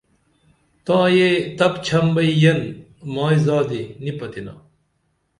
تاں 0.85 1.05
یہ 1.15 1.29
تپچھم 1.57 2.05
بئی 2.15 2.29
یین 2.41 2.59
مائی 3.13 3.37
زادی 3.45 3.81
نی 4.03 4.11
پتِنا 4.19 4.53